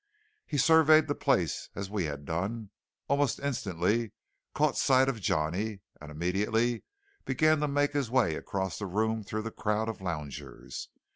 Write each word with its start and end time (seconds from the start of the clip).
He 0.47 0.57
surveyed 0.57 1.07
the 1.07 1.13
place 1.13 1.69
as 1.75 1.87
we 1.91 2.05
had 2.05 2.25
done, 2.25 2.71
almost 3.07 3.37
instantly 3.39 4.13
caught 4.55 4.75
sight 4.75 5.07
of 5.07 5.21
Johnny, 5.21 5.81
and 6.01 6.09
immediately 6.09 6.83
began 7.23 7.59
to 7.59 7.67
make 7.67 7.93
his 7.93 8.09
way 8.09 8.33
across 8.35 8.79
the 8.79 8.87
room 8.87 9.23
through 9.23 9.43
the 9.43 9.51
crowds 9.51 9.89
of 9.91 10.01
loungers. 10.01 10.89